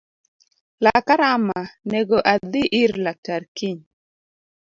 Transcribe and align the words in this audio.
Laka 0.83 1.13
rama 1.21 1.59
nego 1.91 2.17
adhii 2.33 2.69
ir 2.81 2.91
laktar 3.03 3.41
kiny 3.57 3.79